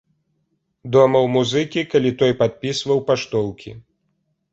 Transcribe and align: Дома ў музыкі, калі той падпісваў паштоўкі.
Дома 0.95 1.17
ў 1.19 1.27
музыкі, 1.35 1.83
калі 1.91 2.11
той 2.21 2.31
падпісваў 2.39 3.03
паштоўкі. 3.11 3.75